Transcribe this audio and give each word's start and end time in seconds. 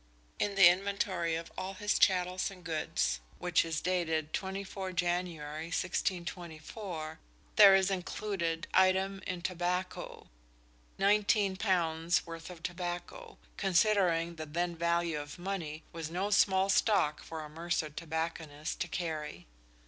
In 0.39 0.55
the 0.55 0.67
Inventory 0.67 1.35
of 1.35 1.51
all 1.55 1.75
his 1.75 1.99
"cattalles 1.99 2.49
and 2.49 2.63
goods" 2.63 3.19
which 3.37 3.63
is 3.63 3.81
dated 3.81 4.33
24 4.33 4.93
January 4.93 5.65
1624, 5.67 7.19
there 7.55 7.75
is 7.75 7.91
included 7.91 8.65
"It. 8.73 8.95
in 9.27 9.43
Tobacco 9.43 9.51
19._li_ 10.25 10.25
0. 10.25 10.25
0." 10.25 10.29
Nineteen 10.97 11.55
pounds' 11.55 12.25
worth 12.25 12.49
of 12.49 12.63
tobacco, 12.63 13.37
considering 13.57 14.37
the 14.37 14.47
then 14.47 14.75
value 14.75 15.19
of 15.19 15.37
money, 15.37 15.83
was 15.93 16.09
no 16.09 16.31
small 16.31 16.69
stock 16.71 17.21
for 17.21 17.41
a 17.41 17.47
mercer 17.47 17.91
tobacconist 17.91 18.79
to 18.81 18.87
carry. 18.87 19.45